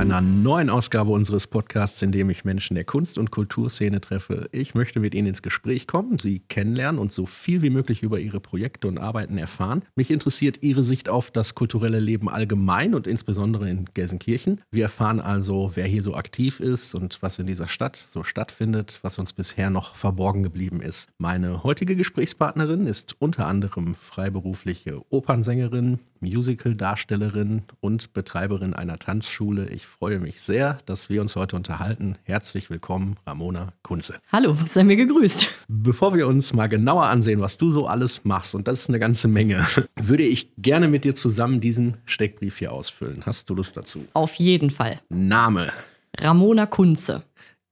[0.00, 4.48] einer neuen Ausgabe unseres Podcasts, in dem ich Menschen der Kunst- und Kulturszene treffe.
[4.50, 8.18] Ich möchte mit Ihnen ins Gespräch kommen, Sie kennenlernen und so viel wie möglich über
[8.18, 9.82] Ihre Projekte und Arbeiten erfahren.
[9.96, 14.62] Mich interessiert Ihre Sicht auf das kulturelle Leben allgemein und insbesondere in Gelsenkirchen.
[14.70, 19.00] Wir erfahren also, wer hier so aktiv ist und was in dieser Stadt so stattfindet,
[19.02, 21.10] was uns bisher noch verborgen geblieben ist.
[21.18, 29.68] Meine heutige Gesprächspartnerin ist unter anderem freiberufliche Opernsängerin, Musical-Darstellerin und Betreiberin einer Tanzschule.
[29.70, 32.16] Ich freue mich sehr, dass wir uns heute unterhalten.
[32.24, 34.20] Herzlich willkommen, Ramona Kunze.
[34.30, 35.48] Hallo, sei mir gegrüßt.
[35.68, 38.98] Bevor wir uns mal genauer ansehen, was du so alles machst, und das ist eine
[38.98, 43.24] ganze Menge, würde ich gerne mit dir zusammen diesen Steckbrief hier ausfüllen.
[43.24, 44.06] Hast du Lust dazu?
[44.12, 45.00] Auf jeden Fall.
[45.08, 45.72] Name.
[46.18, 47.22] Ramona Kunze.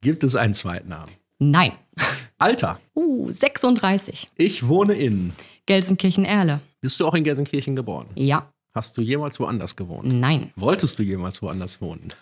[0.00, 1.10] Gibt es einen Zweitnamen?
[1.38, 1.72] Nein.
[2.38, 2.80] Alter.
[2.94, 4.30] Uh, 36.
[4.36, 5.32] Ich wohne in
[5.66, 6.60] Gelsenkirchen-Erle.
[6.80, 8.06] Bist du auch in Gelsenkirchen geboren?
[8.14, 8.52] Ja.
[8.74, 10.12] Hast du jemals woanders gewohnt?
[10.12, 10.52] Nein.
[10.54, 12.12] Wolltest du jemals woanders wohnen?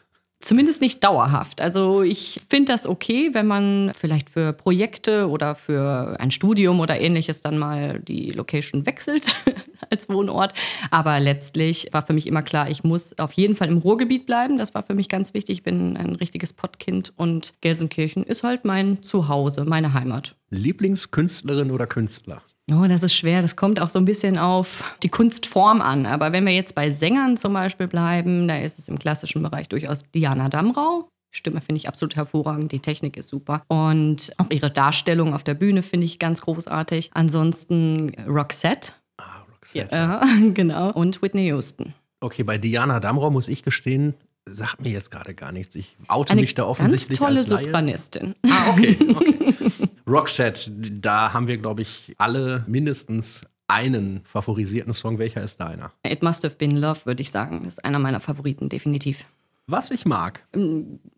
[0.40, 1.60] Zumindest nicht dauerhaft.
[1.62, 7.00] Also ich finde das okay, wenn man vielleicht für Projekte oder für ein Studium oder
[7.00, 9.34] ähnliches dann mal die Location wechselt
[9.90, 10.52] als Wohnort.
[10.90, 14.58] Aber letztlich war für mich immer klar, ich muss auf jeden Fall im Ruhrgebiet bleiben.
[14.58, 15.58] Das war für mich ganz wichtig.
[15.58, 20.36] Ich bin ein richtiges Pottkind und Gelsenkirchen ist halt mein Zuhause, meine Heimat.
[20.50, 22.42] Lieblingskünstlerin oder Künstler?
[22.72, 23.42] Oh, das ist schwer.
[23.42, 26.04] Das kommt auch so ein bisschen auf die Kunstform an.
[26.04, 29.68] Aber wenn wir jetzt bei Sängern zum Beispiel bleiben, da ist es im klassischen Bereich
[29.68, 31.08] durchaus Diana Damrau.
[31.30, 33.62] Stimme finde ich absolut hervorragend, die Technik ist super.
[33.68, 37.10] Und auch ihre Darstellung auf der Bühne finde ich ganz großartig.
[37.14, 38.92] Ansonsten Roxette.
[39.18, 39.94] Ah, Roxette.
[39.94, 40.22] Ja,
[40.54, 40.90] genau.
[40.92, 41.94] Und Whitney Houston.
[42.20, 44.14] Okay, bei Diana Damrau muss ich gestehen,
[44.46, 45.76] sagt mir jetzt gerade gar nichts.
[45.76, 47.64] Ich oute Eine mich da offensichtlich ganz tolle als Laie.
[47.66, 48.34] Sopranistin.
[48.48, 49.88] Ah, okay, okay.
[50.08, 55.18] Roxette, da haben wir, glaube ich, alle mindestens einen favorisierten Song.
[55.18, 55.92] Welcher ist deiner?
[56.06, 57.62] It Must Have Been Love, würde ich sagen.
[57.64, 59.24] Das ist einer meiner Favoriten, definitiv.
[59.66, 60.46] Was ich mag.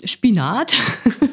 [0.05, 0.75] Spinat.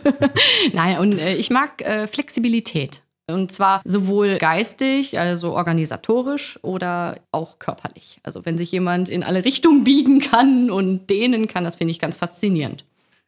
[0.73, 3.03] Nein, und äh, ich mag äh, Flexibilität.
[3.27, 8.19] Und zwar sowohl geistig, also organisatorisch oder auch körperlich.
[8.21, 11.99] Also wenn sich jemand in alle Richtungen biegen kann und dehnen kann, das finde ich
[11.99, 12.85] ganz faszinierend.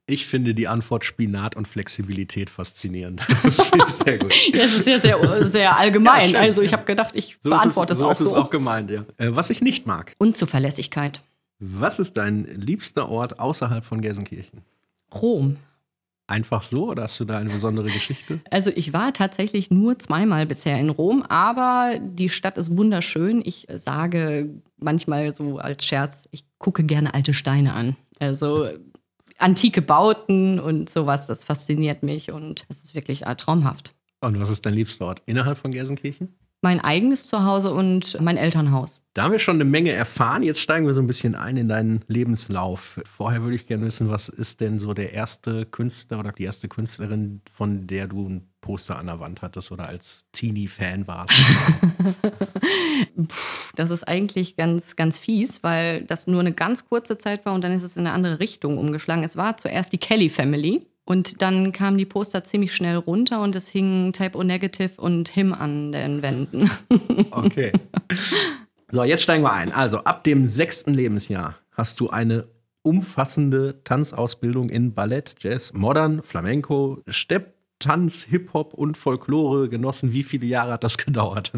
[0.09, 3.21] Ich finde die Antwort Spinat und Flexibilität faszinierend.
[3.43, 4.33] Das finde ich sehr gut.
[4.53, 6.31] Ja, es ist ja sehr, sehr allgemein.
[6.31, 8.35] Ja, also ich habe gedacht, ich So beantworte ist es, so auch ist es so.
[8.37, 9.05] auch gemeint, ja.
[9.17, 10.13] Äh, was ich nicht mag.
[10.17, 11.21] Unzuverlässigkeit.
[11.59, 14.61] Was ist dein liebster Ort außerhalb von Gelsenkirchen?
[15.13, 15.57] Rom.
[16.29, 18.39] Einfach so oder hast du da eine besondere Geschichte?
[18.51, 23.41] Also ich war tatsächlich nur zweimal bisher in Rom, aber die Stadt ist wunderschön.
[23.45, 27.95] Ich sage manchmal so als Scherz, ich gucke gerne alte Steine an.
[28.19, 28.67] Also
[29.37, 33.93] antike Bauten und sowas, das fasziniert mich und es ist wirklich äh, traumhaft.
[34.21, 36.35] Und was ist dein liebster Ort innerhalb von Gelsenkirchen?
[36.61, 38.99] Mein eigenes Zuhause und mein Elternhaus.
[39.13, 40.41] Da haben wir schon eine Menge erfahren.
[40.41, 42.99] Jetzt steigen wir so ein bisschen ein in deinen Lebenslauf.
[43.05, 46.67] Vorher würde ich gerne wissen, was ist denn so der erste Künstler oder die erste
[46.67, 51.33] Künstlerin, von der du ein Poster an der Wand hattest oder als Teenie-Fan warst?
[53.15, 53.25] Puh,
[53.75, 57.61] das ist eigentlich ganz, ganz fies, weil das nur eine ganz kurze Zeit war und
[57.63, 59.23] dann ist es in eine andere Richtung umgeschlagen.
[59.23, 63.55] Es war zuerst die Kelly Family und dann kamen die Poster ziemlich schnell runter und
[63.55, 66.69] es hingen Type O Negative und Him an den Wänden.
[67.31, 67.71] Okay.
[68.89, 69.71] So, jetzt steigen wir ein.
[69.71, 72.47] Also, ab dem sechsten Lebensjahr hast du eine
[72.81, 80.13] umfassende Tanzausbildung in Ballett, Jazz, Modern, Flamenco, Stepp, Tanz, Hip-Hop und Folklore genossen.
[80.13, 81.51] Wie viele Jahre hat das gedauert?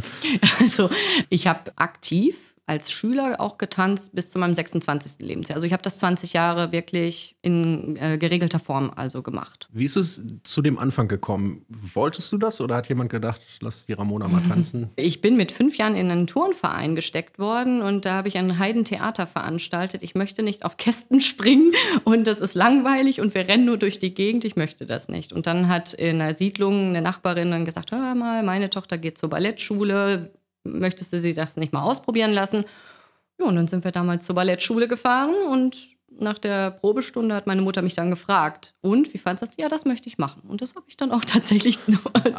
[0.59, 0.89] Also
[1.29, 5.25] ich habe aktiv als Schüler auch getanzt bis zu meinem 26.
[5.25, 5.55] Lebensjahr.
[5.55, 9.67] Also ich habe das 20 Jahre wirklich in äh, geregelter Form also gemacht.
[9.71, 11.65] Wie ist es zu dem Anfang gekommen?
[11.67, 14.89] Wolltest du das oder hat jemand gedacht, lass die Ramona mal tanzen?
[14.97, 18.59] Ich bin mit fünf Jahren in einen Turnverein gesteckt worden und da habe ich ein
[18.59, 20.03] Heidentheater veranstaltet.
[20.03, 21.73] Ich möchte nicht auf Kästen springen
[22.03, 24.45] und das ist langweilig und wir rennen nur durch die Gegend.
[24.45, 25.33] Ich möchte das nicht.
[25.33, 29.17] Und dann hat in einer Siedlung eine Nachbarin dann gesagt, hör mal, meine Tochter geht
[29.17, 30.31] zur Ballettschule.
[30.63, 32.65] Möchtest du sie das nicht mal ausprobieren lassen?
[33.39, 35.77] Ja, und dann sind wir damals zur Ballettschule gefahren und
[36.17, 39.55] nach der Probestunde hat meine Mutter mich dann gefragt, und wie fandest du das?
[39.57, 40.41] Ja, das möchte ich machen.
[40.47, 41.77] Und das habe ich dann auch tatsächlich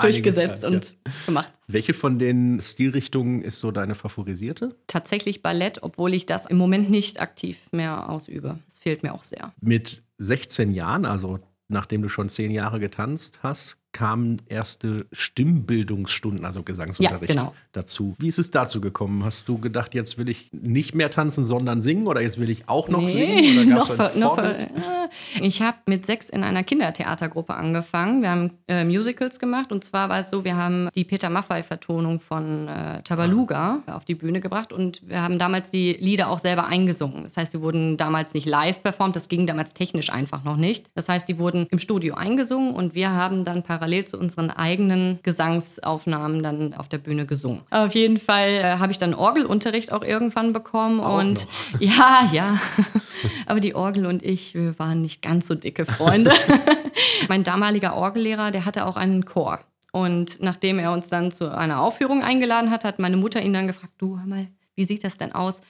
[0.00, 0.96] durchgesetzt Zeit, und
[1.26, 1.52] gemacht.
[1.66, 4.76] Welche von den Stilrichtungen ist so deine favorisierte?
[4.86, 8.58] Tatsächlich Ballett, obwohl ich das im Moment nicht aktiv mehr ausübe.
[8.68, 9.52] Es fehlt mir auch sehr.
[9.60, 11.38] Mit 16 Jahren, also
[11.68, 17.54] nachdem du schon zehn Jahre getanzt hast, kamen erste Stimmbildungsstunden, also Gesangsunterricht Ja, genau.
[17.72, 18.14] dazu.
[18.18, 19.24] Wie ist es dazu gekommen?
[19.24, 22.68] Hast du gedacht, jetzt will ich nicht mehr tanzen, sondern singen oder jetzt will ich
[22.68, 23.68] auch noch singen?
[23.68, 24.56] Oder gab's noch, ver- noch, Vorbild?
[24.58, 25.08] ver-
[25.40, 28.22] äh, ich habe mit sechs in einer Kindertheatergruppe angefangen.
[28.22, 32.20] Wir haben äh, Musicals gemacht und zwar war es so, wir haben die Peter Maffay-Vertonung
[32.20, 36.66] von äh, Tabaluga auf die Bühne gebracht und wir haben damals die Lieder auch selber
[36.66, 37.24] eingesungen.
[37.24, 40.86] Das heißt, sie wurden damals nicht live performt, das ging damals technisch einfach noch nicht.
[40.94, 45.18] Das heißt, die wurden im Studio eingesungen und wir haben dann parallel zu unseren eigenen
[45.22, 47.62] Gesangsaufnahmen dann auf der Bühne gesungen.
[47.70, 51.48] Auf jeden Fall äh, habe ich dann Orgelunterricht auch irgendwann bekommen Auch und
[51.78, 52.58] ja, ja.
[53.46, 56.32] Aber die Orgel und ich, wir waren nicht ganz so dicke Freunde.
[57.28, 59.60] mein damaliger Orgellehrer, der hatte auch einen Chor.
[59.92, 63.66] Und nachdem er uns dann zu einer Aufführung eingeladen hat, hat meine Mutter ihn dann
[63.66, 65.60] gefragt, du, hör mal, wie sieht das denn aus?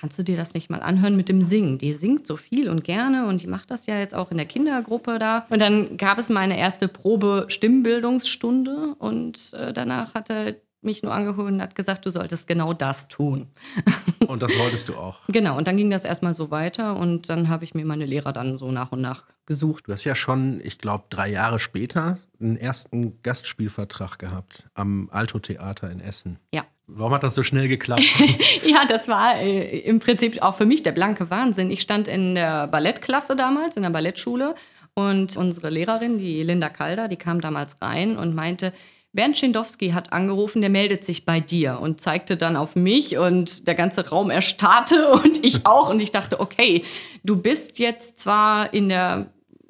[0.00, 1.78] Kannst du dir das nicht mal anhören mit dem Singen?
[1.78, 4.46] Die singt so viel und gerne und die macht das ja jetzt auch in der
[4.46, 5.44] Kindergruppe da.
[5.50, 11.12] Und dann gab es meine erste Probe Stimmbildungsstunde und äh, danach hat er mich nur
[11.12, 13.48] angeholt und hat gesagt, du solltest genau das tun.
[14.28, 15.20] Und das wolltest du auch.
[15.28, 18.34] Genau, und dann ging das erstmal so weiter und dann habe ich mir meine Lehrer
[18.34, 19.88] dann so nach und nach gesucht.
[19.88, 25.38] Du hast ja schon, ich glaube, drei Jahre später einen ersten Gastspielvertrag gehabt am Alto
[25.38, 26.38] Theater in Essen.
[26.52, 26.66] Ja.
[26.90, 28.02] Warum hat das so schnell geklappt?
[28.64, 31.70] Ja, das war äh, im Prinzip auch für mich der blanke Wahnsinn.
[31.70, 34.54] Ich stand in der Ballettklasse damals, in der Ballettschule
[34.94, 38.72] und unsere Lehrerin, die Linda Calder, die kam damals rein und meinte,
[39.12, 43.66] Bernd Schindowski hat angerufen, der meldet sich bei dir und zeigte dann auf mich und
[43.66, 45.88] der ganze Raum erstarrte und ich auch.
[45.88, 46.84] Und ich dachte, okay,
[47.22, 49.26] du bist jetzt zwar in der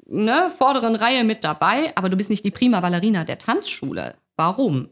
[0.07, 4.15] ne, vorderen Reihe mit dabei, aber du bist nicht die Prima Ballerina der Tanzschule.
[4.35, 4.89] Warum?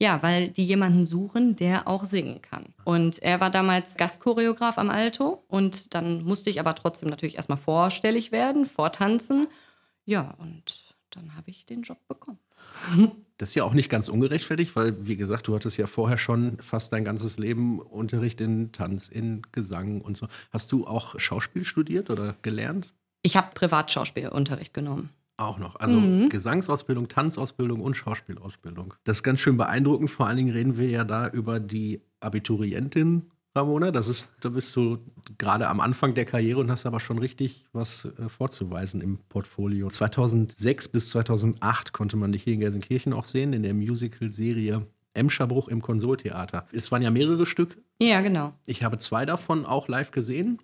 [0.00, 2.74] Ja, weil die jemanden suchen, der auch singen kann.
[2.84, 7.58] Und er war damals Gastchoreograf am Alto und dann musste ich aber trotzdem natürlich erstmal
[7.58, 9.46] vorstellig werden, vortanzen.
[10.06, 12.38] Ja, und dann habe ich den Job bekommen.
[13.40, 16.58] Das ist ja auch nicht ganz ungerechtfertigt, weil, wie gesagt, du hattest ja vorher schon
[16.58, 20.28] fast dein ganzes Leben Unterricht in Tanz, in Gesang und so.
[20.50, 22.92] Hast du auch Schauspiel studiert oder gelernt?
[23.22, 25.08] Ich habe Privatschauspielunterricht genommen.
[25.40, 25.76] Auch noch.
[25.76, 26.28] Also Mhm.
[26.28, 28.92] Gesangsausbildung, Tanzausbildung und Schauspielausbildung.
[29.04, 30.10] Das ist ganz schön beeindruckend.
[30.10, 33.22] Vor allen Dingen reden wir ja da über die Abiturientin
[33.54, 33.90] Ramona.
[33.90, 34.98] Das ist, da bist du
[35.38, 39.88] gerade am Anfang der Karriere und hast aber schon richtig was äh, vorzuweisen im Portfolio.
[39.88, 45.68] 2006 bis 2008 konnte man dich hier in Gelsenkirchen auch sehen, in der Musical-Serie Emscherbruch
[45.68, 46.66] im Konsoltheater.
[46.70, 47.78] Es waren ja mehrere Stück.
[47.98, 48.52] Ja, genau.
[48.66, 50.58] Ich habe zwei davon auch live gesehen.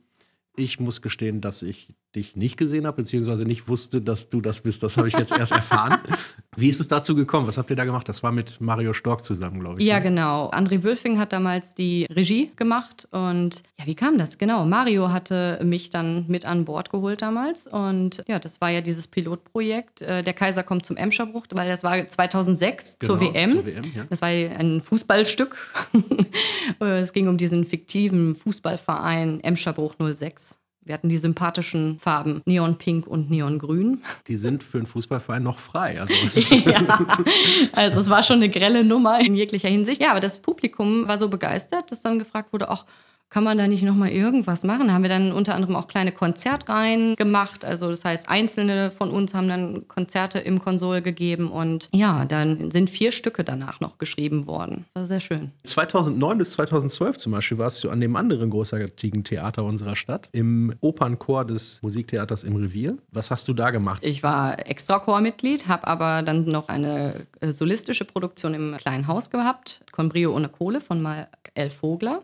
[0.54, 4.62] Ich muss gestehen, dass ich dich nicht gesehen habe, beziehungsweise nicht wusste, dass du das
[4.62, 4.82] bist.
[4.82, 5.98] Das habe ich jetzt erst erfahren.
[6.56, 7.46] Wie ist es dazu gekommen?
[7.46, 8.08] Was habt ihr da gemacht?
[8.08, 9.86] Das war mit Mario Stork zusammen, glaube ich.
[9.86, 10.04] Ja, ne?
[10.04, 10.50] genau.
[10.50, 14.38] André Wülfing hat damals die Regie gemacht und ja, wie kam das?
[14.38, 18.80] Genau, Mario hatte mich dann mit an Bord geholt damals und ja, das war ja
[18.80, 20.00] dieses Pilotprojekt.
[20.00, 23.50] Äh, Der Kaiser kommt zum Emscherbruch, weil das war 2006 zur Genau, WM.
[23.50, 24.04] Zur WM, ja.
[24.08, 25.56] Das war ein Fußballstück.
[26.80, 30.58] Äh, es ging um diesen fiktiven Fußballverein Emscherbruch 06.
[30.86, 34.02] Wir hatten die sympathischen Farben Neonpink und Neongrün.
[34.28, 36.00] Die sind für einen Fußballverein noch frei.
[36.00, 36.14] Also
[36.70, 36.98] ja,
[37.72, 40.00] also es war schon eine grelle Nummer in jeglicher Hinsicht.
[40.00, 42.84] Ja, aber das Publikum war so begeistert, dass dann gefragt wurde, ach,
[43.28, 44.88] kann man da nicht noch mal irgendwas machen?
[44.88, 47.64] Da haben wir dann unter anderem auch kleine Konzertreihen gemacht.
[47.64, 52.70] Also das heißt, einzelne von uns haben dann Konzerte im Konsol gegeben und ja, dann
[52.70, 54.86] sind vier Stücke danach noch geschrieben worden.
[54.94, 55.50] War sehr schön.
[55.64, 60.74] 2009 bis 2012 zum Beispiel warst du an dem anderen großartigen Theater unserer Stadt, im
[60.80, 62.96] Opernchor des Musiktheaters im Revier.
[63.10, 64.02] Was hast du da gemacht?
[64.04, 69.84] Ich war Extrachormitglied, habe aber dann noch eine äh, solistische Produktion im kleinen Haus gehabt,
[69.92, 72.22] Conbrio ohne Kohle von Mal El Vogler.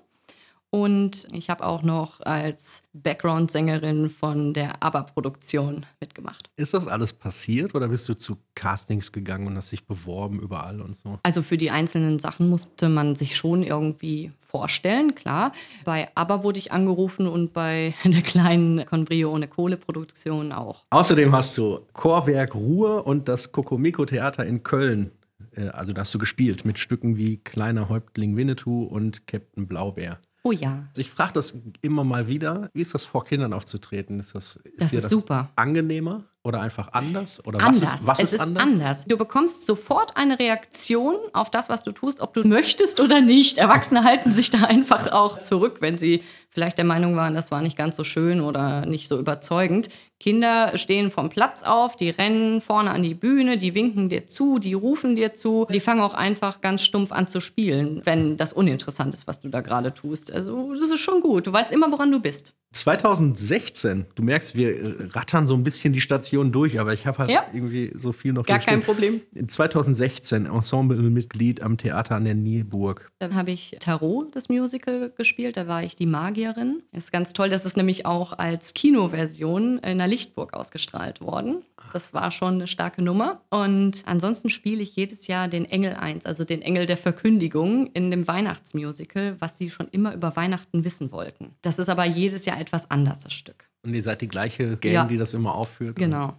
[0.74, 6.48] Und ich habe auch noch als Background-Sängerin von der ABBA-Produktion mitgemacht.
[6.56, 10.80] Ist das alles passiert oder bist du zu Castings gegangen und hast dich beworben überall
[10.80, 11.18] und so?
[11.24, 15.52] Also für die einzelnen Sachen musste man sich schon irgendwie vorstellen, klar.
[15.84, 20.84] Bei ABBA wurde ich angerufen und bei der kleinen Conbrio ohne Kohle-Produktion auch.
[20.88, 25.10] Außerdem hast du Chorwerk Ruhr und das Kokomiko-Theater in Köln.
[25.54, 30.18] äh, Also da hast du gespielt mit Stücken wie Kleiner Häuptling Winnetou und Captain Blaubeer.
[30.44, 32.68] Oh ja, Ich frage das immer mal wieder.
[32.74, 34.18] Wie ist das vor Kindern aufzutreten?
[34.18, 35.50] Ist das, ist Das ist super.
[35.54, 37.44] angenehmer oder einfach anders?
[37.46, 37.82] Oder anders.
[37.82, 39.04] was ist, was es ist anders?
[39.06, 43.58] Du bekommst sofort eine Reaktion auf das, was du tust, ob du möchtest oder nicht.
[43.58, 47.62] Erwachsene halten sich da einfach auch zurück, wenn sie vielleicht der Meinung waren, das war
[47.62, 49.90] nicht ganz so schön oder nicht so überzeugend.
[50.22, 54.60] Kinder stehen vom Platz auf, die rennen vorne an die Bühne, die winken dir zu,
[54.60, 58.52] die rufen dir zu, die fangen auch einfach ganz stumpf an zu spielen, wenn das
[58.52, 60.32] uninteressant ist, was du da gerade tust.
[60.32, 61.48] Also das ist schon gut.
[61.48, 62.54] Du weißt immer, woran du bist.
[62.74, 67.30] 2016, du merkst, wir rattern so ein bisschen die Station durch, aber ich habe halt
[67.30, 67.44] Ja.
[67.52, 69.20] irgendwie so viel noch Gar kein Problem.
[69.46, 73.10] 2016 Ensemblemitglied am Theater an der Nierburg.
[73.18, 75.56] Dann habe ich Tarot, das Musical, gespielt.
[75.56, 76.82] Da war ich die Magierin.
[76.92, 77.50] Ist ganz toll.
[77.50, 81.62] Das ist nämlich auch als Kinoversion in der Lichtburg ausgestrahlt worden.
[81.94, 83.40] Das war schon eine starke Nummer.
[83.50, 88.10] Und ansonsten spiele ich jedes Jahr den Engel 1, also den Engel der Verkündigung in
[88.10, 91.54] dem Weihnachtsmusical, was sie schon immer über Weihnachten wissen wollten.
[91.62, 93.64] Das ist aber jedes Jahr etwas anders, das Stück.
[93.84, 95.04] Und ihr seid die gleiche Gang, Ja.
[95.06, 95.96] die das immer aufführt.
[95.96, 96.34] Genau.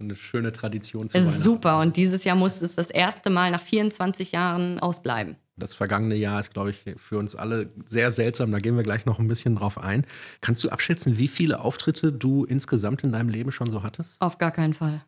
[0.00, 1.78] Eine schöne Tradition zu ist super.
[1.78, 5.36] Und dieses Jahr musste es das erste Mal nach 24 Jahren ausbleiben.
[5.56, 8.50] Das vergangene Jahr ist, glaube ich, für uns alle sehr seltsam.
[8.50, 10.04] Da gehen wir gleich noch ein bisschen drauf ein.
[10.40, 14.20] Kannst du abschätzen, wie viele Auftritte du insgesamt in deinem Leben schon so hattest?
[14.20, 15.04] Auf gar keinen Fall.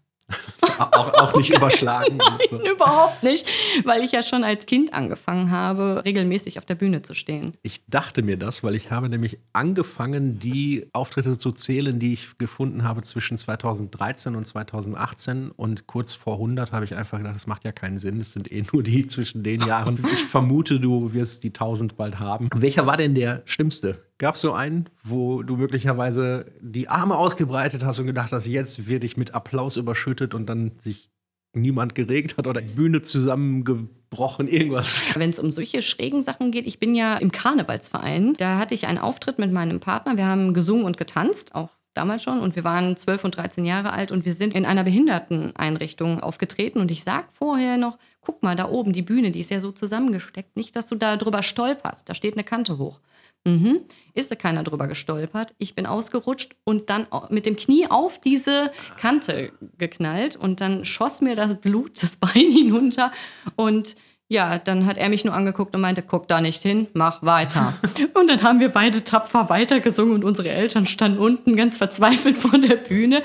[0.79, 2.19] Auch, auch nicht überschlagen.
[2.51, 2.61] und so.
[2.71, 3.47] Überhaupt nicht,
[3.85, 7.55] weil ich ja schon als Kind angefangen habe, regelmäßig auf der Bühne zu stehen.
[7.63, 12.39] Ich dachte mir das, weil ich habe nämlich angefangen, die Auftritte zu zählen, die ich
[12.39, 15.51] gefunden habe zwischen 2013 und 2018.
[15.51, 18.21] Und kurz vor 100 habe ich einfach gedacht, das macht ja keinen Sinn.
[18.21, 19.99] Es sind eh nur die zwischen den Jahren.
[20.17, 22.49] Ich vermute, du wirst die 1000 bald haben.
[22.55, 24.03] Welcher war denn der schlimmste?
[24.19, 28.89] Gab es so einen, wo du möglicherweise die Arme ausgebreitet hast und gedacht hast, jetzt
[28.89, 31.11] werde ich mit Applaus überschüttet und dann sich
[31.53, 35.01] niemand geregt hat oder die Bühne zusammengebrochen, irgendwas?
[35.15, 38.35] Wenn es um solche schrägen Sachen geht, ich bin ja im Karnevalsverein.
[38.35, 40.17] Da hatte ich einen Auftritt mit meinem Partner.
[40.17, 42.41] Wir haben gesungen und getanzt, auch damals schon.
[42.41, 46.79] Und wir waren 12 und 13 Jahre alt und wir sind in einer Behinderteneinrichtung aufgetreten.
[46.79, 49.73] Und ich sag vorher noch, guck mal, da oben die Bühne, die ist ja so
[49.73, 50.57] zusammengesteckt.
[50.57, 52.09] Nicht, dass du da drüber stolperst.
[52.09, 53.01] Da steht eine Kante hoch.
[53.47, 53.81] Mhm.
[54.13, 55.55] Ist da keiner drüber gestolpert.
[55.59, 61.21] Ich bin ausgerutscht und dann mit dem Knie auf diese Kante geknallt und dann schoss
[61.21, 63.13] mir das Blut das Bein hinunter
[63.55, 63.97] und
[64.29, 67.75] ja, dann hat er mich nur angeguckt und meinte, guck da nicht hin, mach weiter.
[68.15, 72.59] und dann haben wir beide tapfer weitergesungen und unsere Eltern standen unten ganz verzweifelt vor
[72.59, 73.23] der Bühne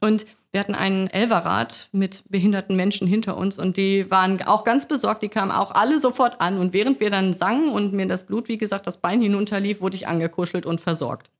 [0.00, 4.86] und wir hatten einen Elverrad mit behinderten Menschen hinter uns und die waren auch ganz
[4.86, 5.22] besorgt.
[5.22, 6.58] Die kamen auch alle sofort an.
[6.58, 9.96] Und während wir dann sangen und mir das Blut, wie gesagt, das Bein hinunterlief, wurde
[9.96, 11.30] ich angekuschelt und versorgt.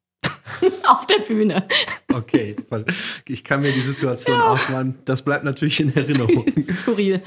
[0.88, 1.66] Auf der Bühne.
[2.12, 2.87] Okay, weil
[3.28, 4.99] ich kann mir die Situation ausmalen.
[5.04, 6.47] Das bleibt natürlich in Erinnerung.
[6.71, 7.23] Skurril.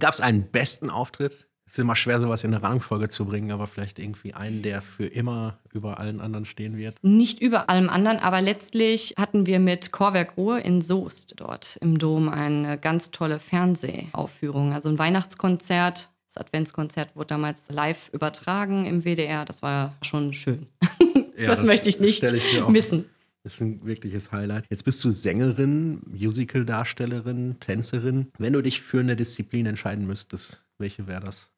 [0.00, 1.46] Gab es einen besten Auftritt?
[1.66, 4.82] Es ist immer schwer, sowas in eine Rangfolge zu bringen, aber vielleicht irgendwie einen, der
[4.82, 7.02] für immer über allen anderen stehen wird.
[7.02, 11.98] Nicht über allem anderen, aber letztlich hatten wir mit Chorwerk Ruhr in Soest dort im
[11.98, 16.10] Dom eine ganz tolle Fernsehaufführung, also ein Weihnachtskonzert.
[16.28, 19.44] Das Adventskonzert wurde damals live übertragen im WDR.
[19.44, 20.66] Das war schon schön.
[21.36, 23.06] Ja, das, möchte ich nicht ich missen.
[23.42, 24.66] Das ist ein wirkliches Highlight.
[24.70, 28.28] Jetzt bist du Sängerin, Musical-Darstellerin, Tänzerin.
[28.38, 31.50] Wenn du dich für eine Disziplin entscheiden müsstest, welche wäre das?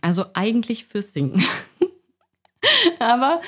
[0.00, 1.42] Also eigentlich fürs Singen.
[2.98, 3.40] Aber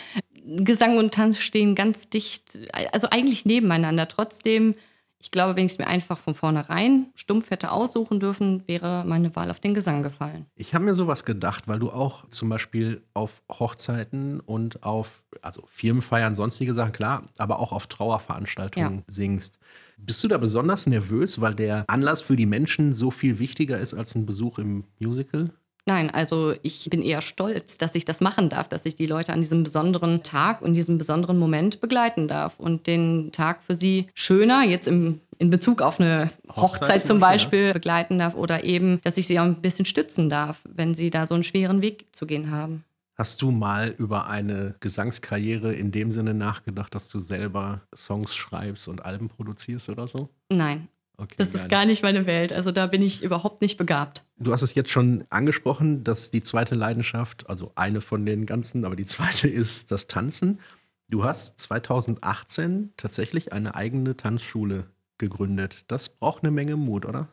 [0.45, 2.59] Gesang und Tanz stehen ganz dicht,
[2.93, 4.07] also eigentlich nebeneinander.
[4.07, 4.75] Trotzdem,
[5.19, 9.35] ich glaube, wenn ich es mir einfach von vornherein stumpf hätte aussuchen dürfen, wäre meine
[9.35, 10.47] Wahl auf den Gesang gefallen.
[10.55, 15.65] Ich habe mir sowas gedacht, weil du auch zum Beispiel auf Hochzeiten und auf, also
[15.67, 19.05] Firmenfeiern, sonstige Sachen, klar, aber auch auf Trauerveranstaltungen Ja.
[19.09, 19.59] singst.
[19.97, 23.95] Bist du da besonders nervös, weil der Anlass für die Menschen so viel wichtiger ist
[23.95, 25.51] als ein Besuch im Musical?
[25.88, 29.33] Nein, also ich bin eher stolz, dass ich das machen darf, dass ich die Leute
[29.33, 34.09] an diesem besonderen Tag und diesem besonderen Moment begleiten darf und den Tag für sie
[34.12, 38.64] schöner, jetzt im, in Bezug auf eine Hochzeit Hochzeit, zum Beispiel, Beispiel, begleiten darf oder
[38.64, 41.81] eben, dass ich sie auch ein bisschen stützen darf, wenn sie da so einen schweren
[41.83, 42.85] Weg zu gehen haben.
[43.16, 48.88] Hast du mal über eine Gesangskarriere in dem Sinne nachgedacht, dass du selber Songs schreibst
[48.88, 50.28] und Alben produzierst oder so?
[50.50, 50.88] Nein,
[51.19, 52.53] Okay, das ist gar nicht meine Welt.
[52.53, 54.27] Also da bin ich überhaupt nicht begabt.
[54.39, 58.85] Du hast es jetzt schon angesprochen, dass die zweite Leidenschaft, also eine von den ganzen,
[58.85, 60.61] aber die zweite ist das Tanzen.
[61.09, 64.87] Du hast 2018 tatsächlich eine eigene Tanzschule
[65.19, 65.85] gegründet.
[65.89, 67.29] Das braucht eine Menge Mut, oder?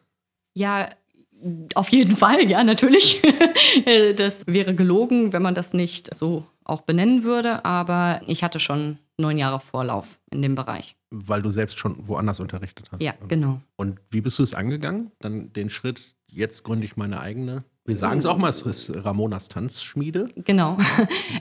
[0.54, 0.90] Ja,
[1.76, 3.22] auf jeden Fall, ja, natürlich.
[4.16, 7.66] das wäre gelogen, wenn man das nicht so auch benennen würde.
[7.66, 10.96] Aber ich hatte schon neun Jahre Vorlauf in dem Bereich.
[11.16, 13.02] Weil du selbst schon woanders unterrichtet hast.
[13.02, 13.62] Ja, genau.
[13.76, 15.12] Und wie bist du es angegangen?
[15.20, 18.94] Dann den Schritt, jetzt gründe ich meine eigene Wir sagen es auch mal, es ist
[19.04, 20.30] Ramonas Tanzschmiede.
[20.38, 20.78] Genau.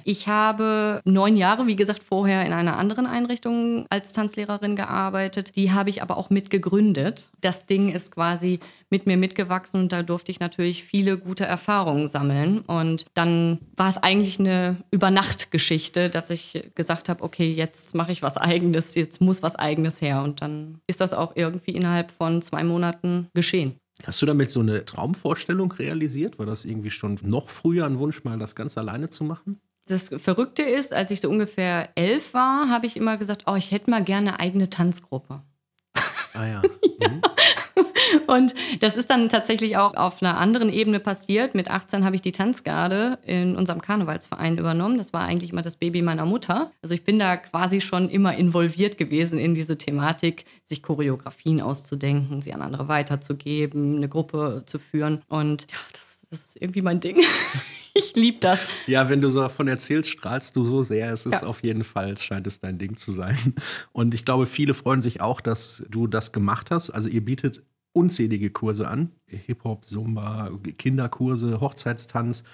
[0.05, 5.55] Ich habe neun Jahre, wie gesagt, vorher in einer anderen Einrichtung als Tanzlehrerin gearbeitet.
[5.55, 7.31] Die habe ich aber auch mitgegründet.
[7.41, 8.59] Das Ding ist quasi
[8.91, 12.61] mit mir mitgewachsen und da durfte ich natürlich viele gute Erfahrungen sammeln.
[12.61, 18.23] Und dann war es eigentlich eine Übernachtgeschichte, dass ich gesagt habe, okay, jetzt mache ich
[18.23, 20.23] was eigenes, jetzt muss was eigenes her.
[20.23, 23.77] Und dann ist das auch irgendwie innerhalb von zwei Monaten geschehen.
[24.05, 26.39] Hast du damit so eine Traumvorstellung realisiert?
[26.39, 29.61] War das irgendwie schon noch früher ein Wunsch, mal das ganz alleine zu machen?
[29.87, 33.71] Das Verrückte ist, als ich so ungefähr elf war, habe ich immer gesagt, oh, ich
[33.71, 35.43] hätte mal gerne eine eigene Tanzgruppe.
[36.35, 36.63] Ah ja.
[37.01, 37.09] ja.
[37.09, 37.23] Mhm.
[38.27, 41.55] Und das ist dann tatsächlich auch auf einer anderen Ebene passiert.
[41.55, 44.97] Mit 18 habe ich die Tanzgarde in unserem Karnevalsverein übernommen.
[44.97, 46.73] Das war eigentlich immer das Baby meiner Mutter.
[46.83, 52.41] Also ich bin da quasi schon immer involviert gewesen in diese Thematik, sich Choreografien auszudenken,
[52.41, 55.23] sie an andere weiterzugeben, eine Gruppe zu führen.
[55.29, 57.21] Und ja, das, das ist irgendwie mein Ding.
[57.95, 58.67] ich liebe das.
[58.87, 61.11] Ja, wenn du so davon erzählst, strahlst du so sehr.
[61.13, 61.43] Es ist ja.
[61.43, 63.55] auf jeden Fall, scheint es dein Ding zu sein.
[63.93, 66.91] Und ich glaube, viele freuen sich auch, dass du das gemacht hast.
[66.91, 67.63] Also ihr bietet
[67.93, 69.11] unzählige Kurse an.
[69.27, 72.45] Hip-Hop, Zumba, Kinderkurse, Hochzeitstanz.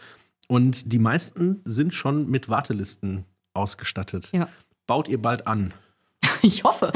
[0.49, 4.30] Und die meisten sind schon mit Wartelisten ausgestattet.
[4.33, 4.49] Ja.
[4.87, 5.73] Baut ihr bald an?
[6.42, 6.92] Ich hoffe.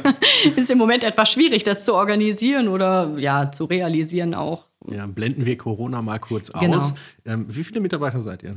[0.56, 4.64] ist im Moment etwas schwierig, das zu organisieren oder ja, zu realisieren auch.
[4.90, 6.78] Ja, blenden wir Corona mal kurz genau.
[6.78, 6.94] aus.
[7.26, 8.56] Ähm, wie viele Mitarbeiter seid ihr?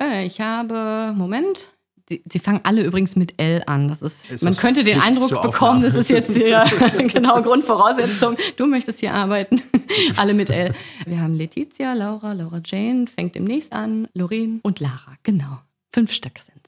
[0.00, 1.72] Äh, ich habe, Moment,
[2.08, 3.88] Sie, sie, fangen alle übrigens mit L an.
[3.88, 6.62] Das ist, ist man das könnte den Eindruck bekommen, das ist jetzt hier
[7.12, 8.36] genau Grundvoraussetzung.
[8.56, 9.62] Du möchtest hier arbeiten.
[10.16, 10.74] alle mit L.
[11.06, 15.14] Wir haben Letizia, Laura, Laura Jane, fängt demnächst an, Lorraine und Lara.
[15.22, 15.60] Genau.
[15.94, 16.64] Fünf Stück sind's.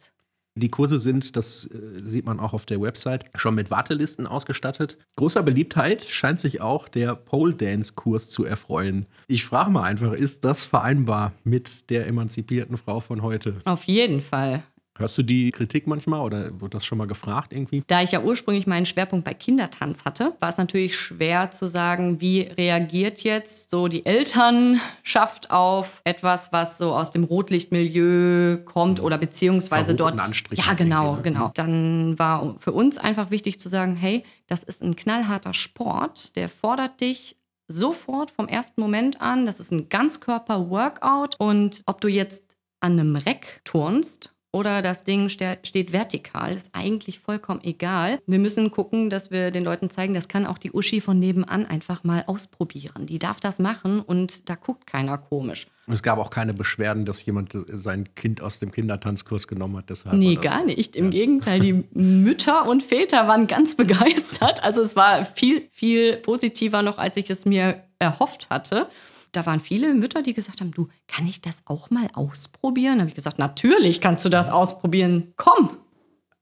[0.59, 4.97] Die Kurse sind, das äh, sieht man auch auf der Website, schon mit Wartelisten ausgestattet.
[5.17, 9.05] Großer Beliebtheit scheint sich auch der Pole Dance Kurs zu erfreuen.
[9.29, 13.57] Ich frage mal einfach, ist das vereinbar mit der emanzipierten Frau von heute?
[13.67, 14.63] Auf jeden Fall.
[14.99, 17.83] Hörst du die Kritik manchmal oder wird das schon mal gefragt irgendwie?
[17.87, 22.21] Da ich ja ursprünglich meinen Schwerpunkt bei Kindertanz hatte, war es natürlich schwer zu sagen,
[22.21, 29.05] wie reagiert jetzt so die Elternschaft auf etwas, was so aus dem Rotlichtmilieu kommt so
[29.05, 30.17] oder beziehungsweise dort.
[30.53, 31.23] Ja, genau, ne?
[31.23, 31.51] genau.
[31.55, 36.49] Dann war für uns einfach wichtig zu sagen, hey, das ist ein knallharter Sport, der
[36.49, 37.37] fordert dich
[37.69, 39.45] sofort vom ersten Moment an.
[39.45, 45.29] Das ist ein Ganzkörper-Workout und ob du jetzt an einem Reck turnst oder das Ding
[45.29, 48.21] steht vertikal, ist eigentlich vollkommen egal.
[48.27, 51.67] Wir müssen gucken, dass wir den Leuten zeigen, das kann auch die Uschi von nebenan
[51.67, 53.05] einfach mal ausprobieren.
[53.05, 55.67] Die darf das machen und da guckt keiner komisch.
[55.87, 59.91] Und es gab auch keine Beschwerden, dass jemand sein Kind aus dem Kindertanzkurs genommen hat.
[59.91, 60.97] Deshalb nee, gar nicht.
[60.97, 61.11] Im ja.
[61.11, 64.65] Gegenteil, die Mütter und Väter waren ganz begeistert.
[64.65, 68.89] Also es war viel, viel positiver noch, als ich es mir erhofft hatte
[69.37, 72.97] da waren viele Mütter, die gesagt haben, du, kann ich das auch mal ausprobieren?
[72.97, 75.35] Da habe ich gesagt, natürlich kannst du das ausprobieren.
[75.37, 75.77] Komm.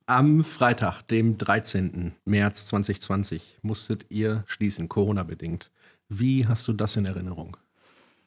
[0.07, 2.13] Am Freitag, dem 13.
[2.25, 5.73] März 2020, musstet ihr schließen, Corona-bedingt.
[6.09, 7.57] Wie hast du das in Erinnerung?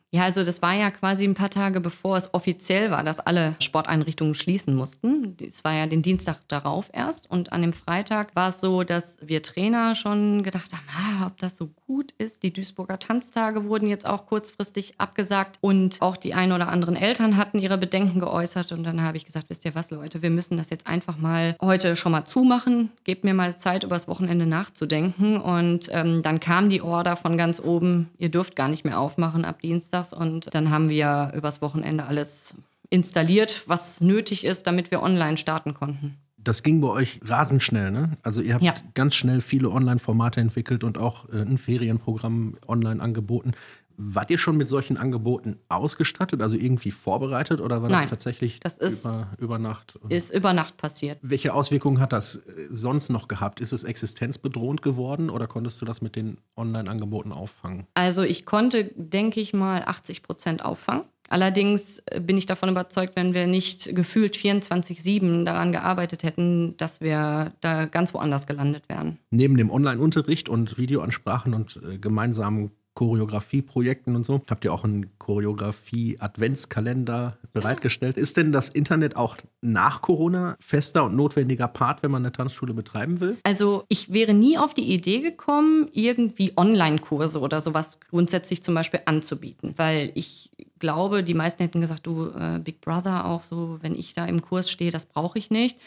[0.09, 3.55] Ja, also das war ja quasi ein paar Tage bevor es offiziell war, dass alle
[3.59, 5.35] Sporteinrichtungen schließen mussten.
[5.45, 7.29] Es war ja den Dienstag darauf erst.
[7.29, 11.37] Und an dem Freitag war es so, dass wir Trainer schon gedacht haben, ah, ob
[11.39, 12.43] das so gut ist.
[12.43, 15.57] Die Duisburger Tanztage wurden jetzt auch kurzfristig abgesagt.
[15.59, 18.71] Und auch die ein oder anderen Eltern hatten ihre Bedenken geäußert.
[18.71, 21.57] Und dann habe ich gesagt, wisst ihr was, Leute, wir müssen das jetzt einfach mal
[21.61, 22.93] heute schon mal zumachen.
[23.03, 25.35] Gebt mir mal Zeit, übers Wochenende nachzudenken.
[25.41, 29.43] Und ähm, dann kam die Order von ganz oben, ihr dürft gar nicht mehr aufmachen
[29.43, 32.53] ab Dienstag dienstags und dann haben wir übers Wochenende alles
[32.89, 36.17] installiert, was nötig ist, damit wir online starten konnten.
[36.37, 38.17] Das ging bei euch rasend schnell, ne?
[38.23, 38.75] Also ihr habt ja.
[38.93, 43.51] ganz schnell viele Online-Formate entwickelt und auch äh, ein Ferienprogramm online angeboten.
[43.97, 48.59] Wart ihr schon mit solchen Angeboten ausgestattet, also irgendwie vorbereitet oder war das Nein, tatsächlich
[48.59, 49.99] das ist, über, über Nacht?
[50.09, 51.17] Ist über Nacht passiert.
[51.21, 53.59] Welche Auswirkungen hat das äh, sonst noch gehabt?
[53.59, 57.87] Ist es existenzbedrohend geworden oder konntest du das mit den Online-Angeboten auffangen?
[57.95, 61.05] Also ich konnte, denke ich mal, 80 Prozent auffangen.
[61.29, 67.01] Allerdings äh, bin ich davon überzeugt, wenn wir nicht gefühlt 24-7 daran gearbeitet hätten, dass
[67.01, 69.19] wir da ganz woanders gelandet wären.
[69.29, 74.41] Neben dem Online-Unterricht und Videoansprachen und äh, gemeinsamen Choreografieprojekten und so.
[74.49, 78.17] Habt ihr auch einen Choreografie-Adventskalender bereitgestellt?
[78.17, 82.73] Ist denn das Internet auch nach Corona fester und notwendiger Part, wenn man eine Tanzschule
[82.73, 83.37] betreiben will?
[83.43, 89.01] Also ich wäre nie auf die Idee gekommen, irgendwie Online-Kurse oder sowas grundsätzlich zum Beispiel
[89.05, 93.93] anzubieten, weil ich glaube, die meisten hätten gesagt, du äh, Big Brother auch so, wenn
[93.93, 95.77] ich da im Kurs stehe, das brauche ich nicht.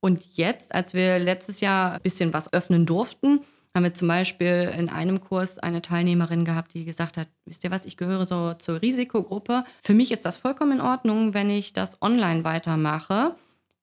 [0.00, 3.40] Und jetzt, als wir letztes Jahr ein bisschen was öffnen durften,
[3.74, 7.70] haben wir zum Beispiel in einem Kurs eine Teilnehmerin gehabt, die gesagt hat, wisst ihr
[7.70, 9.64] was, ich gehöre so zur Risikogruppe.
[9.82, 13.34] Für mich ist das vollkommen in Ordnung, wenn ich das online weitermache.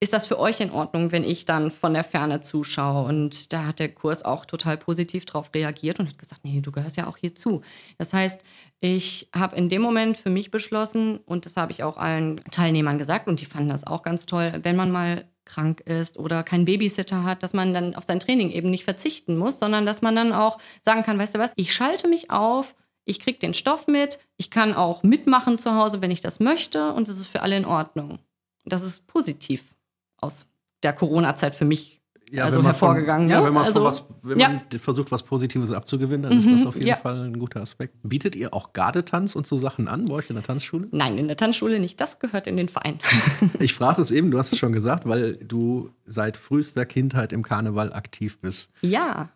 [0.02, 3.08] Ist das für euch in Ordnung, wenn ich dann von der Ferne zuschaue?
[3.08, 6.72] Und da hat der Kurs auch total positiv darauf reagiert und hat gesagt, nee, du
[6.72, 7.62] gehörst ja auch hier zu.
[7.98, 8.44] Das heißt,
[8.82, 12.98] ich habe in dem Moment für mich beschlossen, und das habe ich auch allen Teilnehmern
[12.98, 16.66] gesagt, und die fanden das auch ganz toll, wenn man mal krank ist oder keinen
[16.66, 20.16] Babysitter hat, dass man dann auf sein Training eben nicht verzichten muss, sondern dass man
[20.16, 23.88] dann auch sagen kann, weißt du was, ich schalte mich auf, ich kriege den Stoff
[23.88, 27.42] mit, ich kann auch mitmachen zu Hause, wenn ich das möchte und es ist für
[27.42, 28.20] alle in Ordnung.
[28.66, 29.76] Das ist positiv
[30.18, 30.48] aus
[30.84, 33.28] der Corona-Zeit für mich ja, also hervorgegangen.
[33.28, 33.46] Von, ja, ne?
[33.48, 34.50] wenn man, also, was, wenn ja.
[34.50, 36.96] man versucht, was Positives abzugewinnen, dann ist das Mhm, auf jeden ja.
[36.96, 37.96] Fall ein guter Aspekt.
[38.04, 40.88] Bietet ihr auch Gardetanz und so Sachen an bei euch in der Tanzschule?
[40.92, 42.02] Nein, in der Tanzschule nicht.
[42.02, 43.00] Das gehört in den Verein.
[43.60, 47.44] Ich frage das eben, du hast es schon gesagt, weil du seit frühester Kindheit im
[47.44, 48.70] Karneval aktiv bist.
[48.82, 49.30] ja,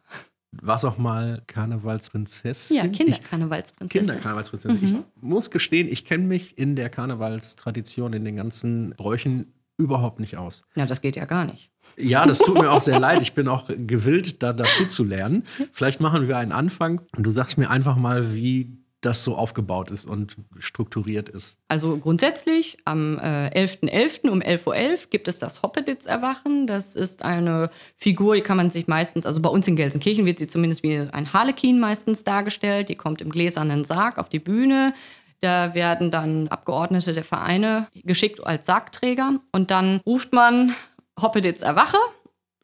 [0.51, 2.75] Warst auch mal Karnevalsprinzessin?
[2.77, 3.89] ja, Ich- Kinderkarnevalsprinzessin.
[4.07, 4.79] Kinderkarnevalsprinzessin.
[4.83, 10.37] Ich muss gestehen, ich kenne mich in der Karnevalstradition, in den ganzen Bräuchen überhaupt nicht
[10.37, 10.63] aus.
[10.75, 11.69] Ja, das geht ja gar nicht.
[11.97, 13.21] Ja, das tut mir auch sehr leid.
[13.21, 15.45] Ich bin auch gewillt, da dazu zu lernen.
[15.71, 19.91] Vielleicht machen wir einen Anfang und du sagst mir einfach mal, wie das so aufgebaut
[19.91, 21.57] ist und strukturiert ist.
[21.69, 24.29] Also grundsätzlich am äh, 11.11.
[24.29, 26.67] um 11.11 Uhr gibt es das Hoppeditz-Erwachen.
[26.67, 30.39] Das ist eine Figur, die kann man sich meistens, also bei uns in Gelsenkirchen wird
[30.39, 32.89] sie zumindest wie ein Harlekin meistens dargestellt.
[32.89, 34.93] Die kommt im gläsernen Sarg auf die Bühne.
[35.41, 39.39] Da werden dann Abgeordnete der Vereine geschickt als Sargträger.
[39.53, 40.75] Und dann ruft man
[41.21, 41.97] Hoppeditz erwache.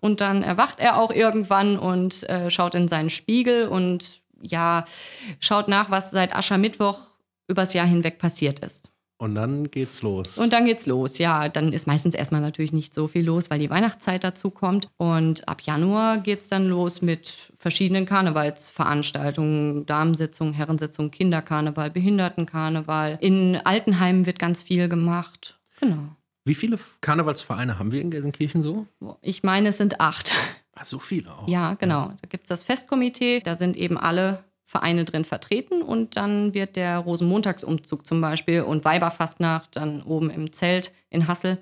[0.01, 4.85] Und dann erwacht er auch irgendwann und äh, schaut in seinen Spiegel und ja,
[5.39, 6.99] schaut nach, was seit Aschermittwoch
[7.47, 8.89] übers Jahr hinweg passiert ist.
[9.17, 10.37] Und dann geht's los.
[10.37, 11.17] Und dann geht's los.
[11.19, 14.89] Ja, dann ist meistens erstmal natürlich nicht so viel los, weil die Weihnachtszeit dazu kommt.
[14.97, 23.17] Und ab Januar geht's dann los mit verschiedenen Karnevalsveranstaltungen, Damensitzung, Herrensitzung, Kinderkarneval, Behindertenkarneval.
[23.21, 25.59] In Altenheimen wird ganz viel gemacht.
[25.79, 26.09] Genau.
[26.45, 28.85] Wie viele Karnevalsvereine haben wir in Gelsenkirchen so?
[29.21, 30.35] Ich meine, es sind acht.
[30.75, 31.47] Ah, so viele auch.
[31.47, 32.13] Ja, genau.
[32.21, 36.75] Da gibt es das Festkomitee, da sind eben alle Vereine drin vertreten und dann wird
[36.75, 41.57] der Rosenmontagsumzug zum Beispiel und Weiberfastnacht dann oben im Zelt in Hassel,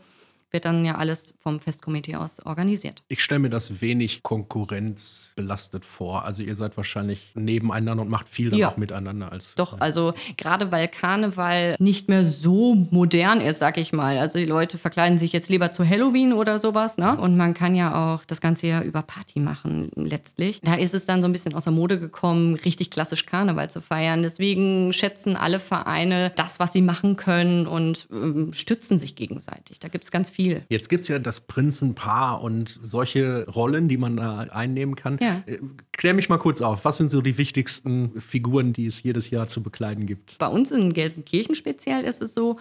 [0.54, 3.02] wird dann ja alles vom Festkomitee aus organisiert.
[3.08, 6.26] Ich stelle mir das wenig konkurrenzbelastet vor.
[6.26, 8.70] Also ihr seid wahrscheinlich nebeneinander und macht viel dann Ja.
[8.72, 9.56] auch miteinander als.
[9.56, 14.18] Doch, also gerade weil Karneval nicht mehr so modern ist, sag ich mal.
[14.18, 17.18] Also die Leute verkleiden sich jetzt lieber zu Halloween oder sowas, ne?
[17.18, 20.62] Und man kann ja auch das ganze Jahr über Party machen, letztlich.
[20.62, 23.82] Da ist es dann so ein bisschen aus der Mode gekommen, richtig klassisch Karneval zu
[23.82, 24.22] feiern.
[24.22, 29.80] Deswegen schätzen alle Vereine das, was sie machen können und ähm, stützen sich gegenseitig.
[29.80, 30.43] Da gibt es ganz viel.
[30.70, 35.18] Jetzt gibt es ja das Prinzenpaar und solche Rollen, die man da einnehmen kann.
[35.22, 35.44] Ja.
[35.46, 35.60] Äh,
[35.92, 36.86] Klär mich mal kurz auf.
[36.86, 40.38] Was sind so die wichtigsten Figuren, die es jedes Jahr zu bekleiden gibt?
[40.38, 42.58] Bei uns in Gelsenkirchen speziell ist es so,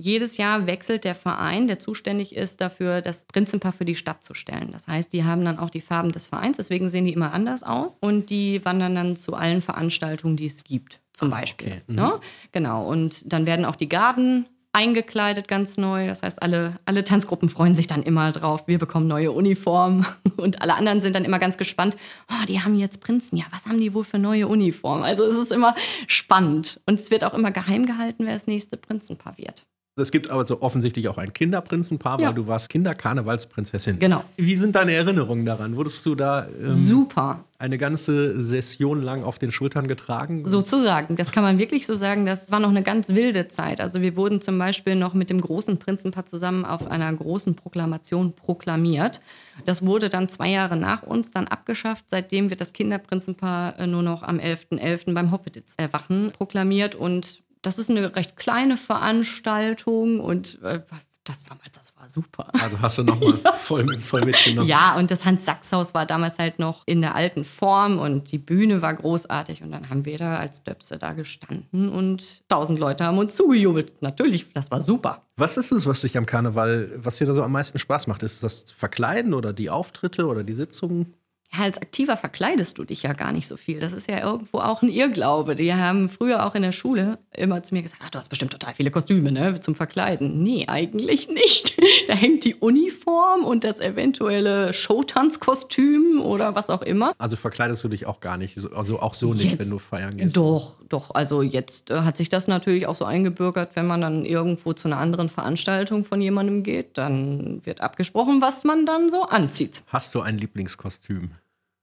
[0.00, 4.32] jedes Jahr wechselt der Verein, der zuständig ist dafür, das Prinzenpaar für die Stadt zu
[4.32, 4.70] stellen.
[4.72, 7.62] Das heißt, die haben dann auch die Farben des Vereins, deswegen sehen die immer anders
[7.62, 7.98] aus.
[8.00, 11.68] Und die wandern dann zu allen Veranstaltungen, die es gibt, zum Beispiel.
[11.68, 11.82] okay.
[11.86, 11.94] Mhm.
[11.96, 12.20] Ne?
[12.52, 12.88] Genau.
[12.88, 16.06] Und dann werden auch die Garden eingekleidet ganz neu.
[16.06, 18.66] Das heißt, alle, alle Tanzgruppen freuen sich dann immer drauf.
[18.66, 20.06] Wir bekommen neue Uniformen
[20.36, 21.96] und alle anderen sind dann immer ganz gespannt.
[22.30, 23.36] Oh, die haben jetzt Prinzen.
[23.36, 25.02] Ja, was haben die wohl für neue Uniformen?
[25.02, 25.74] Also es ist immer
[26.06, 26.80] spannend.
[26.86, 29.64] Und es wird auch immer geheim gehalten, wer das nächste Prinzenpaar wird.
[29.96, 32.28] Es gibt aber so offensichtlich auch ein Kinderprinzenpaar, Ja.
[32.28, 33.98] weil du warst Kinderkarnevalsprinzessin.
[33.98, 34.24] Genau.
[34.36, 35.76] Wie sind deine Erinnerungen daran?
[35.76, 37.44] Wurdest du da ähm, Super.
[37.58, 40.46] eine ganze Session lang auf den Schultern getragen?
[40.46, 41.16] Sozusagen.
[41.16, 42.24] Das kann man wirklich so sagen.
[42.24, 43.80] Das war noch eine ganz wilde Zeit.
[43.80, 48.32] Also wir wurden zum Beispiel noch mit dem großen Prinzenpaar zusammen auf einer großen Proklamation
[48.34, 49.20] proklamiert.
[49.66, 52.04] Das wurde dann zwei Jahre nach uns dann abgeschafft.
[52.08, 55.12] Seitdem wird das Kinderprinzenpaar äh, nur noch am 11.11.
[55.14, 56.94] beim Hoppeditz erwachen proklamiert.
[56.94, 60.80] Und das ist eine recht kleine Veranstaltung und äh,
[61.24, 62.48] das damals, das war super.
[62.60, 64.66] Also hast du nochmal voll, mit- voll mitgenommen.
[64.66, 68.80] Ja, und das Hans-Sachs-Haus war damals halt noch in der alten Form und die Bühne
[68.80, 69.62] war großartig.
[69.62, 74.00] Und dann haben wir da als Döpse da gestanden und tausend Leute haben uns zugejubelt.
[74.00, 75.22] Natürlich, das war super.
[75.36, 78.22] Was ist es, was dich am Karneval, was dir da so am meisten Spaß macht?
[78.22, 81.14] Ist das Verkleiden oder die Auftritte oder die Sitzungen?
[81.52, 83.80] Ja, als Aktiver verkleidest du dich ja gar nicht so viel.
[83.80, 85.56] Das ist ja irgendwo auch ein Irrglaube.
[85.56, 88.52] Die haben früher auch in der Schule immer zu mir gesagt, ach, du hast bestimmt
[88.52, 90.42] total viele Kostüme, ne, zum Verkleiden.
[90.42, 91.76] Nee, eigentlich nicht.
[92.08, 97.12] Da hängt die Uniform und das eventuelle Showtanzkostüm oder was auch immer.
[97.18, 100.16] Also verkleidest du dich auch gar nicht, also auch so nicht, Jetzt- wenn du feiern
[100.16, 100.36] gehst.
[100.36, 101.14] Doch, doch.
[101.14, 104.88] Also jetzt äh, hat sich das natürlich auch so eingebürgert, wenn man dann irgendwo zu
[104.88, 109.82] einer anderen Veranstaltung von jemandem geht, dann wird abgesprochen, was man dann so anzieht.
[109.88, 111.30] Hast du ein Lieblingskostüm?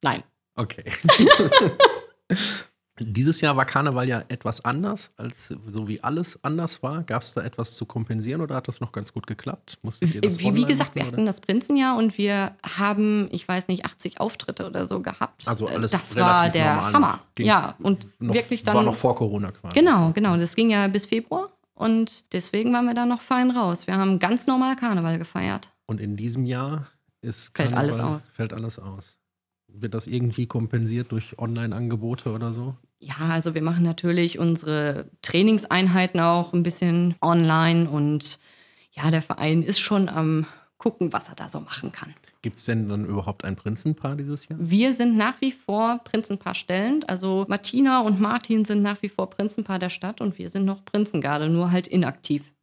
[0.01, 0.23] Nein.
[0.55, 0.83] Okay.
[2.99, 7.03] Dieses Jahr war Karneval ja etwas anders, als so wie alles anders war.
[7.03, 9.77] Gab es da etwas zu kompensieren oder hat das noch ganz gut geklappt?
[9.83, 13.47] Musstet ihr das wie, wie gesagt, machen, wir hatten das Prinzenjahr und wir haben, ich
[13.47, 15.47] weiß nicht, 80 Auftritte oder so gehabt.
[15.47, 16.93] Also alles Das war der normal.
[16.93, 17.19] Hammer.
[17.36, 18.75] Ging ja, und noch, wirklich dann.
[18.75, 19.75] War noch vor Corona quasi.
[19.75, 20.36] Genau, genau.
[20.38, 23.86] Das ging ja bis Februar und deswegen waren wir da noch fein raus.
[23.86, 25.69] Wir haben ganz normal Karneval gefeiert.
[25.86, 26.88] Und in diesem Jahr
[27.21, 28.27] ist Fällt Karneval, alles aus.
[28.33, 29.16] Fällt alles aus.
[29.79, 32.75] Wird das irgendwie kompensiert durch Online-Angebote oder so?
[32.99, 38.39] Ja, also wir machen natürlich unsere Trainingseinheiten auch ein bisschen online und
[38.91, 42.13] ja, der Verein ist schon am gucken, was er da so machen kann.
[42.41, 44.59] Gibt es denn dann überhaupt ein Prinzenpaar dieses Jahr?
[44.61, 47.09] Wir sind nach wie vor Prinzenpaar stellend.
[47.09, 50.85] Also Martina und Martin sind nach wie vor Prinzenpaar der Stadt und wir sind noch
[50.85, 52.53] Prinzengarde, nur halt inaktiv.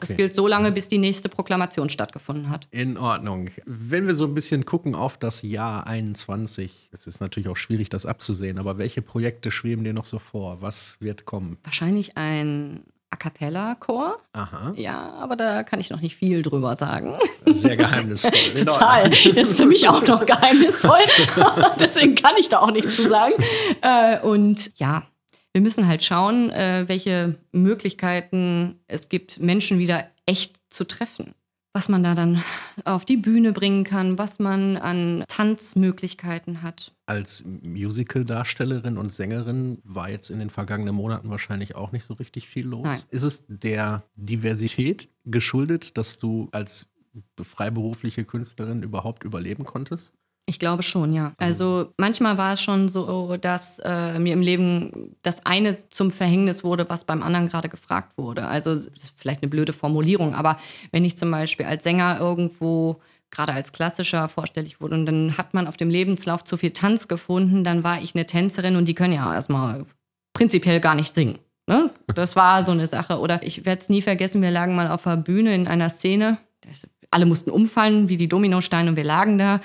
[0.00, 0.16] Das Okay.
[0.16, 2.66] gilt so lange, bis die nächste Proklamation stattgefunden hat.
[2.70, 3.50] In Ordnung.
[3.64, 7.88] Wenn wir so ein bisschen gucken auf das Jahr 21, es ist natürlich auch schwierig,
[7.90, 10.60] das abzusehen, aber welche Projekte schweben dir noch so vor?
[10.62, 11.58] Was wird kommen?
[11.64, 14.18] Wahrscheinlich ein A cappella-Chor.
[14.32, 17.16] Aha, Ja, aber da kann ich noch nicht viel drüber sagen.
[17.46, 18.32] sehr geheimnisvoll.
[18.56, 19.08] Total.
[19.10, 20.96] Das ist für mich auch noch geheimnisvoll.
[21.80, 23.34] Deswegen kann ich da auch nichts zu sagen.
[23.82, 25.04] Äh, Und ja,
[25.54, 31.34] wir müssen halt schauen, äh, welche Möglichkeiten es gibt, Menschen wieder echt zu treffen.
[31.72, 32.42] Was man da dann
[32.84, 36.92] auf die Bühne bringen kann, was man an Tanzmöglichkeiten hat.
[37.06, 42.48] Als Musical-Darstellerin und Sängerin war jetzt in den vergangenen Monaten wahrscheinlich auch nicht so richtig
[42.48, 42.84] viel los.
[42.84, 43.00] Nein.
[43.10, 46.88] Ist es der Diversität geschuldet, dass du als
[47.40, 50.12] freiberufliche Künstlerin überhaupt überleben konntest?
[50.46, 51.32] Ich glaube schon, ja.
[51.38, 56.62] Also manchmal war es schon so, dass äh, mir im Leben das eine zum Verhängnis
[56.62, 58.46] wurde, was beim anderen gerade gefragt wurde.
[58.46, 58.76] Also
[59.16, 60.58] vielleicht eine blöde Formulierung, aber
[60.92, 65.54] wenn ich zum Beispiel als Sänger irgendwo gerade als klassischer vorstellig wurde und dann hat
[65.54, 68.94] man auf dem Lebenslauf zu viel Tanz gefunden, dann war ich eine Tänzerin und die
[68.94, 69.84] können ja erstmal
[70.34, 71.38] prinzipiell gar nicht singen.
[71.66, 71.90] Ne?
[72.14, 73.18] Das war so eine Sache.
[73.18, 76.38] Oder ich werde es nie vergessen, wir lagen mal auf der Bühne in einer Szene.
[77.10, 79.60] Alle mussten umfallen wie die Dominosteine und wir lagen da.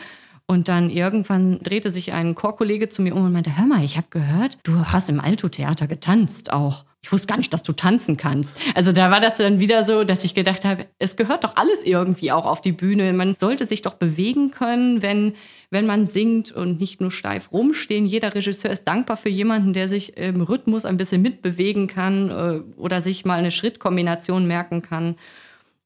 [0.49, 3.97] Und dann irgendwann drehte sich ein Chorkollege zu mir um und meinte, hör mal, ich
[3.97, 6.85] habe gehört, du hast im Alto-Theater getanzt auch.
[7.01, 8.55] Ich wusste gar nicht, dass du tanzen kannst.
[8.73, 11.83] Also da war das dann wieder so, dass ich gedacht habe, es gehört doch alles
[11.83, 13.13] irgendwie auch auf die Bühne.
[13.13, 15.35] Man sollte sich doch bewegen können, wenn,
[15.69, 18.07] wenn man singt und nicht nur steif rumstehen.
[18.07, 22.61] Jeder Regisseur ist dankbar für jemanden, der sich im Rhythmus ein bisschen mitbewegen kann äh,
[22.75, 25.15] oder sich mal eine Schrittkombination merken kann.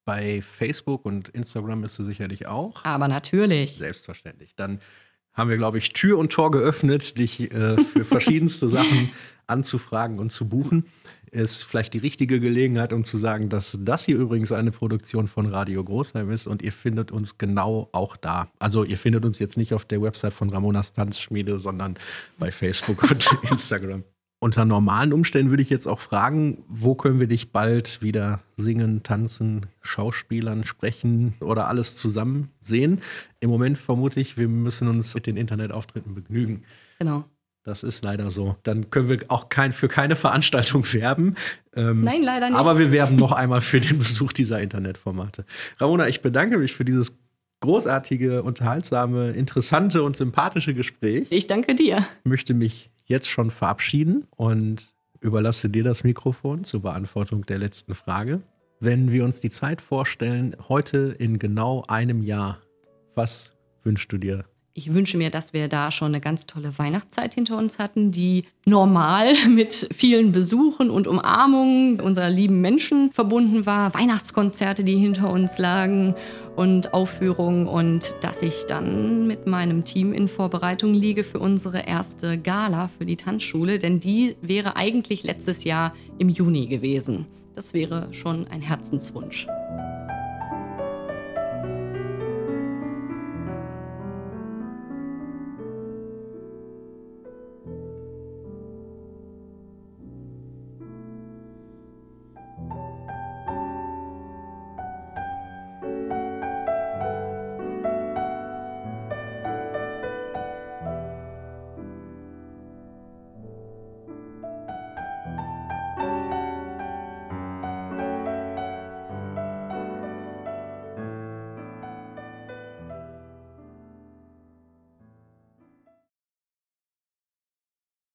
[0.09, 2.83] Bei Facebook und Instagram bist du sicherlich auch.
[2.83, 3.77] Aber natürlich.
[3.77, 4.55] Selbstverständlich.
[4.55, 4.79] Dann
[5.33, 9.11] haben wir, glaube ich, Tür und Tor geöffnet, dich äh, für verschiedenste Sachen
[9.45, 10.87] anzufragen und zu buchen.
[11.29, 15.45] Ist vielleicht die richtige Gelegenheit, um zu sagen, dass das hier übrigens eine Produktion von
[15.45, 18.51] Radio Großheim ist und ihr findet uns genau auch da.
[18.57, 21.99] Also ihr findet uns jetzt nicht auf der Website von Ramonas Tanzschmiede, sondern
[22.39, 24.03] bei Facebook und Instagram.
[24.41, 29.03] Unter normalen Umständen würde ich jetzt auch fragen, wo können wir dich bald wieder singen,
[29.03, 33.01] tanzen, schauspielern, sprechen oder alles zusammen sehen?
[33.41, 36.63] Im Moment vermute ich, wir müssen uns mit den Internetauftritten begnügen.
[36.99, 37.25] Genau.
[37.63, 38.55] Das ist leider so.
[38.63, 41.35] Dann können wir auch kein, für keine Veranstaltung werben.
[41.75, 42.57] Ähm, Nein, leider nicht.
[42.57, 45.45] Aber wir werben noch einmal für den Besuch dieser Internetformate.
[45.79, 47.13] Ramona, ich bedanke mich für dieses
[47.59, 51.27] großartige, unterhaltsame, interessante und sympathische Gespräch.
[51.29, 52.05] Ich danke dir.
[52.23, 54.87] Ich möchte mich jetzt schon verabschieden und
[55.19, 58.41] überlasse dir das Mikrofon zur Beantwortung der letzten Frage.
[58.79, 62.59] Wenn wir uns die Zeit vorstellen, heute in genau einem Jahr,
[63.15, 64.45] was wünschst du dir?
[64.79, 68.45] Ich wünsche mir, dass wir da schon eine ganz tolle Weihnachtszeit hinter uns hatten, die
[68.63, 73.93] normal mit vielen Besuchen und Umarmungen unserer lieben Menschen verbunden war.
[73.93, 76.15] Weihnachtskonzerte, die hinter uns lagen
[76.55, 82.37] und Aufführungen und dass ich dann mit meinem Team in Vorbereitung liege für unsere erste
[82.37, 87.27] Gala für die Tanzschule, denn die wäre eigentlich letztes Jahr im Juni gewesen.
[87.53, 89.45] Das wäre schon ein Herzenswunsch.